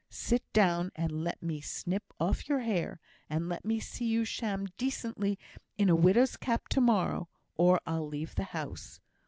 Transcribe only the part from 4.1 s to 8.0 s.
sham decently in a widow's cap to morrow, or